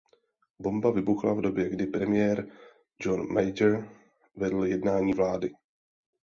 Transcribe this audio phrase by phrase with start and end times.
[0.61, 2.47] Bomba vybuchla v době kdy premiér
[2.99, 3.89] John Major
[4.35, 5.51] vedl jednání vlády.